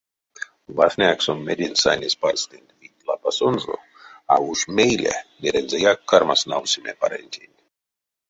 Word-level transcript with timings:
Васня 0.77 1.09
сон 1.23 1.39
меденть 1.47 1.81
сайнесь 1.83 2.19
парьстэнть 2.21 2.73
вить 2.79 3.03
лапасонзо, 3.07 3.75
а 4.33 4.35
уш 4.49 4.59
мейле 4.75 5.15
нерензэяк 5.41 5.99
кармась 6.09 6.47
навсеме 6.49 6.93
парентень. 7.01 7.55